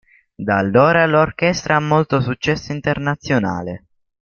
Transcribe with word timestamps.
Da 0.33 0.57
allora, 0.57 1.05
l'orchestra 1.05 1.75
ha 1.75 1.79
molto 1.79 2.21
successo 2.21 2.71
internazionale. 2.71 3.85